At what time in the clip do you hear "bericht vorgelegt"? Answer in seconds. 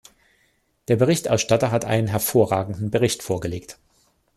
2.89-3.77